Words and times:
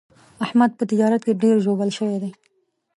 احمد 0.45 0.71
په 0.75 0.83
تجارت 0.91 1.21
کې 1.27 1.39
ډېر 1.43 1.55
ژوبل 1.65 1.89
شوی 1.97 2.17
دی. 2.23 2.31